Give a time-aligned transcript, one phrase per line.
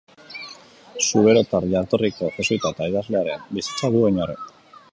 [1.07, 4.39] Zuberotar jatorriko jesuita eta idazlearen bizitza du oinarri.